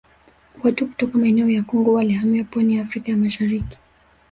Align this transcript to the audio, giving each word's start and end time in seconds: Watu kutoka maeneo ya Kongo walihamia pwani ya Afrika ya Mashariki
Watu 0.63 0.87
kutoka 0.87 1.17
maeneo 1.17 1.49
ya 1.49 1.63
Kongo 1.63 1.93
walihamia 1.93 2.43
pwani 2.43 2.75
ya 2.75 2.83
Afrika 2.83 3.11
ya 3.11 3.17
Mashariki 3.17 3.77